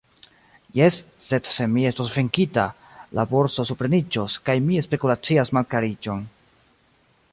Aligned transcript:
Jes, 0.77 0.95
sed 1.25 1.49
se 1.55 1.67
mi 1.73 1.83
estos 1.89 2.09
venkita, 2.15 2.63
la 3.19 3.27
borso 3.35 3.67
supreniĝos, 3.73 4.39
kaj 4.49 4.57
mi 4.71 4.83
spekulacias 4.89 5.53
malkariĝon. 5.59 6.25